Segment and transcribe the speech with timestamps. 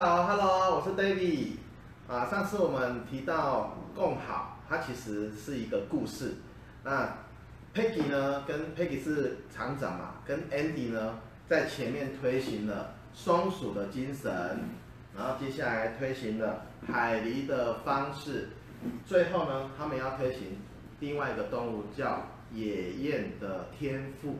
[0.00, 1.54] 好，Hello，我是 David。
[2.06, 6.36] 啊，上次我们提到共好，它其实是一个故事。
[6.84, 7.16] 那
[7.74, 14.30] Peggy 呢，跟 Peggy 是厂长嘛，跟 Andy 呢在前面推行了松鼠的精神，
[15.16, 18.50] 然后接下来推行了海狸的方式，
[19.04, 20.58] 最后呢，他们要推行
[21.00, 22.22] 另外一个动物叫
[22.52, 24.36] 野雁的天赋。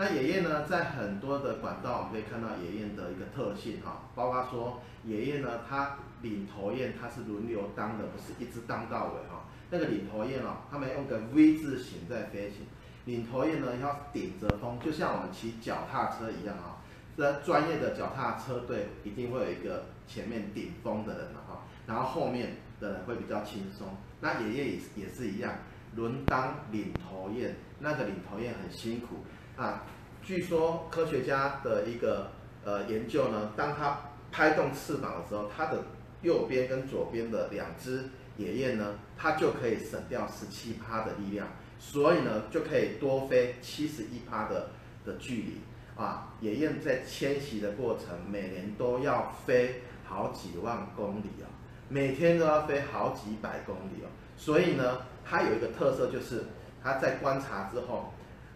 [0.00, 9.46] 那野雁呢，在很多的管道，我们可以看到野雁的一个特性哈，包括说野雁呢，它领头雁它是轮流当的，不是一直当到尾哈。
[9.70, 12.58] 那个领头雁哦，他们用个 V 字形在飞行。
[13.06, 16.76] 领头雁呢，要顶着风，就像我们骑脚踏车一样哈。
[17.16, 23.88] 这专业的脚踏车队一定会有一个前面顶风的人哈，然后后面的人会比较轻松。
[24.20, 25.54] 那野雁也也是一样，
[25.96, 29.24] 轮当领头雁，那个领头雁很辛苦。
[29.56, 29.82] 啊，
[30.22, 32.30] 据说科学家的一个
[32.64, 33.98] 呃研究呢，当它
[34.30, 35.84] 拍动翅膀的时候，它的
[36.20, 38.04] 右边跟左边的两只
[38.36, 44.68] 野雁呢，它就可以省掉十七趴的力量，所以呢就可以多飞七十一趴的
[45.06, 45.60] 的距离
[45.96, 46.34] 啊。
[46.40, 51.48] 野雁在迁徙的过程，每年都要飞好几万公里啊，
[51.88, 54.08] 每天都要飞好几百公里哦。
[54.36, 56.44] 所以呢，它有一个特色就是，
[56.82, 58.12] 它在观察之后。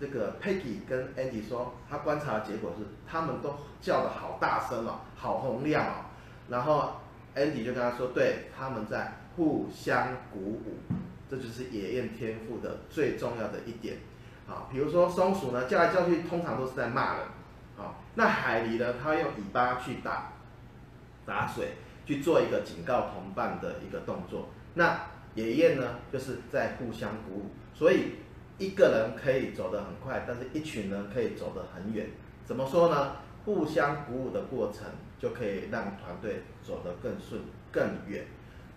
[0.00, 5.92] 这个 Peggy 跟 Andy 说，他观察的结果是，他们都叫得好大声哦，好洪亮哦。
[6.48, 6.94] 然后
[7.36, 10.78] Andy 就跟他说，对，他们在互相鼓舞，
[11.30, 13.98] 这就是野雁天赋的最重要的一点。
[14.48, 17.26] 啊，比如说松鼠呢，叫来叫去，通常都是在骂人。
[17.78, 20.32] 啊，那海狸呢，它用尾巴去打
[21.24, 24.48] 打水，去做一个警告同伴的一个动作。
[24.74, 25.00] 那
[25.34, 28.23] 野雁呢，就是在互相鼓舞，所以。
[28.58, 32.08] 一个人可以走得很快，但是一群人可以走得很远。
[32.44, 33.16] 怎么说呢？
[33.44, 34.86] 互相鼓舞的过程，
[35.18, 38.24] 就可以让团队走得更顺、更远。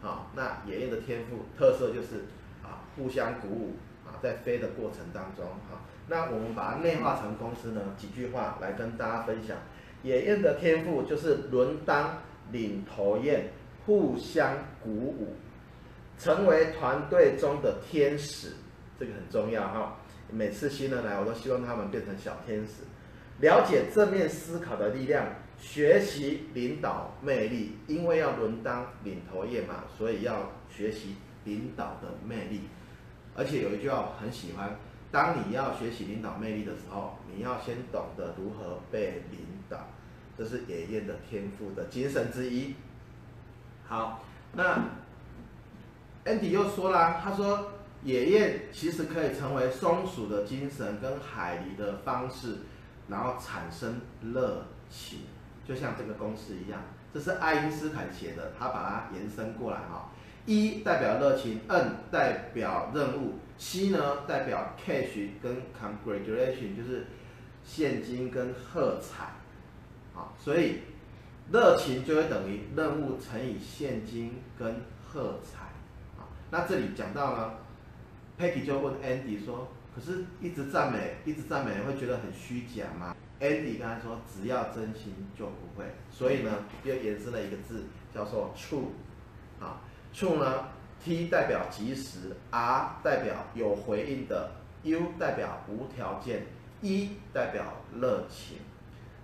[0.00, 2.24] 好，那野燕的天赋特色就是
[2.64, 9.56] 啊，互相鼓舞啊，在飞的过程当中，好，那我们把它内化成公司呢，几句话来跟大家分享。
[10.02, 12.18] 野雁的天赋就是轮当
[12.50, 13.48] 领头雁，
[13.84, 15.34] 互相鼓舞，
[16.18, 18.52] 成为团队中的天使。
[18.98, 19.98] 这个很重要哈，
[20.30, 22.84] 每次新人来，我都希望他们变成小天使，
[23.40, 25.26] 了解正面思考的力量，
[25.58, 27.76] 学习领导魅力。
[27.86, 32.62] 因为要轮当领头雁嘛，所以要学习领导的魅力。
[33.36, 34.74] 而且有一句话我很喜欢：
[35.12, 39.88] 当你要学习领导魅力的时候，你要先懂得如何被领导。
[40.38, 42.74] 这是爷爷的天赋的精神之一。
[43.86, 44.24] 好，
[44.54, 44.84] 那
[46.24, 47.72] Andy 又说了，他说。
[48.04, 52.58] 野雁其实可以成为松鼠的精神跟海狸的方式，
[53.08, 54.00] 然后产生
[54.32, 55.20] 热情，
[55.66, 56.80] 就像这个公式一样。
[57.12, 60.12] 这是爱因斯坦写的，他把它延伸过来哈。
[60.44, 67.06] 一代表热情，N 代表任务，C 呢代表 cash 跟 congratulation，就是
[67.64, 69.32] 现金跟喝彩。
[70.14, 70.82] 好，所以
[71.50, 75.64] 热情就会等于任务乘以现金跟喝彩。
[76.20, 77.54] 啊，那这里讲到呢。
[78.38, 86.50] Peggy 就问 Andy 说：“可是，一直赞美，一直赞美，会觉得很虚假吗？”Andy 跟他说：“只要真心就不会。”所以呢，
[86.84, 88.88] 又延伸了一个字，叫做 “true”。
[89.58, 89.80] 啊
[90.14, 90.68] ，“true” 呢
[91.02, 94.50] ，T 代表及时，R 代表有回应的
[94.82, 96.44] ，U 代表无条件
[96.82, 97.64] ，E 代表
[97.98, 98.58] 热情。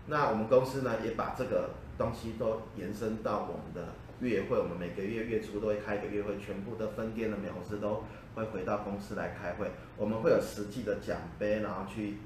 [0.06, 3.92] 那我们公司呢，也把这个东西都延伸到我们的
[4.26, 4.58] 月会。
[4.58, 8.04] 我们每个月月初都会开一个月会，全部的分店的美容师都。
[8.34, 12.16] 会回到公司来开会，我们会有实际的奖杯，然后去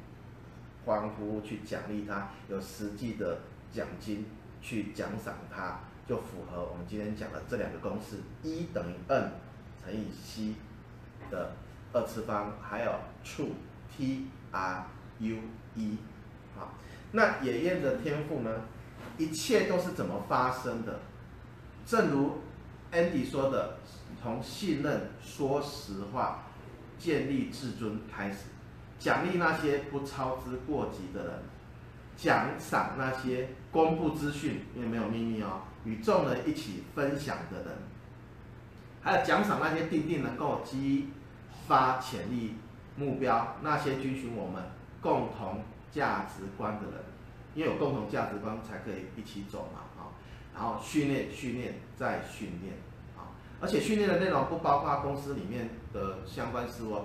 [0.84, 3.40] 欢呼、去奖励他，有实际的
[3.72, 4.24] 奖金
[4.62, 9.32] 去奖赏他，就符合我们今天讲的这两个公式一等于 N
[9.84, 10.54] 乘以 C
[11.28, 11.54] 的
[11.92, 12.92] 二次方，还有
[13.24, 13.54] True
[13.90, 14.86] T R
[15.18, 15.36] U
[15.74, 15.98] E。
[16.56, 16.74] 好，
[17.10, 18.60] 那野雁的天赋呢？
[19.18, 21.00] 一切都是怎么发生的？
[21.86, 22.38] 正如
[22.92, 23.78] Andy 说的。
[24.22, 26.42] 从信任、说实话、
[26.98, 28.46] 建立自尊开始，
[28.98, 31.42] 奖励那些不操之过急的人，
[32.16, 37.76] 奖赏那些公布资讯，因为没有秘密哦，与众人一起分享的人，
[39.00, 41.10] 还有奖赏那些定定能够激
[41.68, 42.56] 发潜力
[42.96, 44.60] 目标，那些遵循我们
[45.00, 45.62] 共同
[45.92, 47.04] 价值观的人，
[47.54, 50.10] 因为有共同价值观才可以一起走嘛，啊，
[50.56, 52.74] 然后训练、训练再训练。
[53.16, 53.30] 啊
[53.60, 57.02] 而且训练的内容不包括公司里面的相关事务，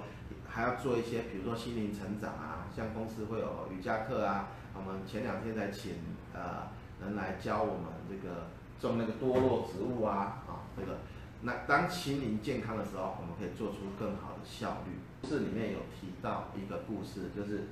[0.48, 4.50] 还要做一些，比如说心灵成长啊，像公司会有瑜伽课啊。
[4.74, 5.94] 我们前两天才请
[6.34, 6.68] 呃
[7.02, 8.48] 人来教我们这个
[8.80, 11.00] 种那个多肉植物啊啊这个。
[11.44, 15.00] 那当心灵健康的时候，我们可以做出更好的效率。
[15.22, 17.70] 故事里面有提到一个故事，就是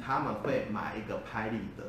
[0.00, 1.84] 他们会买一个拍立得，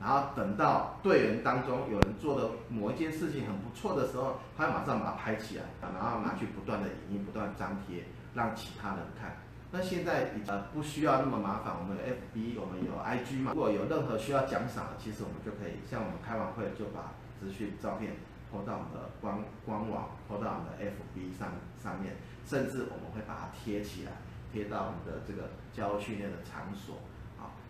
[0.00, 8.04] 然后等到队员当中有人做的某一件事情很不错的时候，他马上把它拍起来，然后拿去不断的影印、不断张贴，
[8.34, 9.36] 让其他人看。
[9.70, 13.52] 那现在呃不需要那么麻烦，我们有 FB，我们有 IG 嘛。
[13.54, 18.12] 如果有任何需要奖赏的，其实我们就可以像我们开完会就把资讯照片。
[18.50, 19.36] 拖到我们的官
[19.66, 22.16] 官网，拖到我们的 FB 上上面，
[22.46, 24.12] 甚至我们会把它贴起来，
[24.50, 26.96] 贴到我们的这个教训练的场所。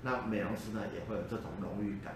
[0.03, 2.15] 那美容师呢也会有这种荣誉感。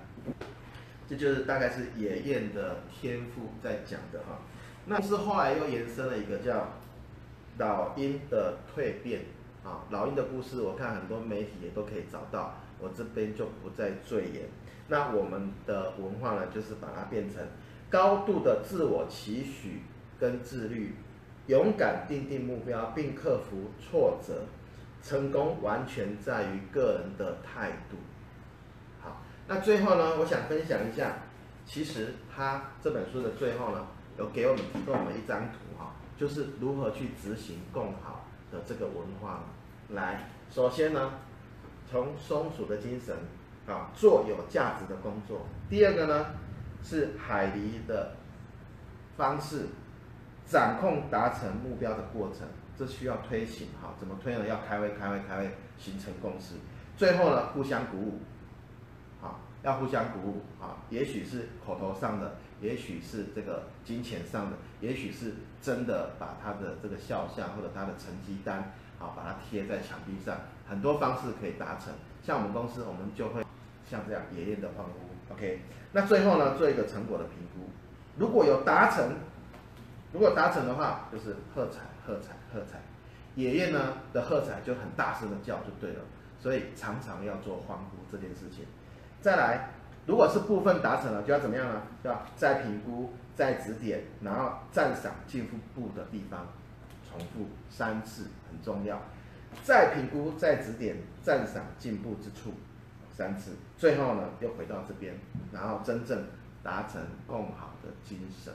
[1.08, 4.38] 这就是大概是野雁的天赋在讲的哈。
[4.87, 6.69] 那是后来又延伸了一个叫
[7.58, 9.23] 老鹰的蜕变
[9.64, 14.49] 啊，老鹰的故事，我看很多媒体也都可以找到，我这边就不再赘言。
[14.88, 17.43] 那我们的文化呢，就是把它变成。
[17.90, 19.82] 高度的自我期许
[20.19, 20.94] 跟自律，
[21.46, 24.46] 勇敢定定目标并克服挫折，
[25.03, 27.97] 成功完全在于个人的态度。
[29.01, 31.15] 好，那最后呢，我想分享一下，
[31.67, 39.45] 其实他这本书的最后呢，有给我们提供我们一张图哈，就是如何去执行共好的这个文化。
[39.91, 41.13] 来，首先呢，
[41.91, 43.15] 从松鼠的精神
[43.67, 45.47] 啊，做有价值的工作。
[45.69, 46.27] 第二个呢。
[46.85, 48.17] 是海狸的
[49.17, 49.69] 方式，
[50.45, 52.41] 掌控达成目标的过程，
[52.82, 54.44] 这需要推行哈，怎么推呢？
[54.44, 56.56] 要开会，开会，开会，形成共识。
[56.96, 58.19] 最后呢，互相鼓舞，
[59.20, 60.82] 好，要互相鼓舞啊。
[60.90, 70.37] 也许是口头上的，也许是这个金钱上的，也许是真的把他的这个肖像或者他的成绩单，好，把它贴在墙壁上，
[70.69, 71.94] 很多方式可以达成。
[72.20, 73.44] 像我们公司，我们就会
[73.88, 75.32] 像这样野雁的欢呼。
[75.32, 75.61] OK，
[75.93, 77.70] 那最后呢，做一个成果的评估，
[78.19, 79.19] 如果有达成，
[80.12, 82.81] 如果达成的话，就是喝彩喝彩喝彩，
[83.35, 86.00] 野雁呢的喝彩就很大声的叫就对了，
[86.38, 88.67] 所以常常要做欢呼这件事情。
[89.20, 89.70] 再来，
[90.06, 91.82] 如果是部分达成了，就要怎么样呢？
[92.05, 96.47] 就要再评估、再指点，然后赞赏进步的地方，
[97.08, 99.00] 重复三次很重要。
[99.62, 102.53] 再评估、再指点、赞赏进步之处。
[103.15, 105.15] 三次，最后呢又回到这边，
[105.53, 106.25] 然后真正
[106.62, 108.53] 达成共好的精神，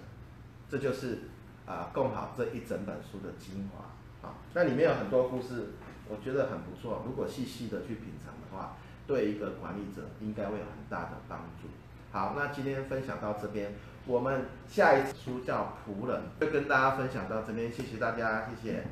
[0.68, 1.20] 这就是
[1.68, 4.34] 啊共好这一整本书的精华啊。
[4.54, 5.74] 那里面有很多故事，
[6.10, 7.04] 我觉得很不错。
[7.06, 11.68] 如果细细的去品尝的话，对一个管理者应该会有很大的帮助。
[12.12, 13.74] 好，那今天分享到这边，
[14.06, 18.84] 我们下一次书叫仆人，就跟大家分享到这边，谢谢大家，谢谢。